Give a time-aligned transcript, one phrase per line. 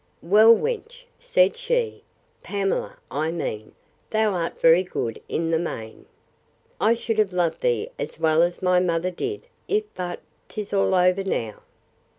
[0.23, 2.01] Well, wench, said she;
[2.41, 3.73] Pamela, I mean;
[4.09, 8.79] thou art very good in the main!—I should have loved thee as well as my
[8.79, 11.61] mother did—if—but 'tis all over now!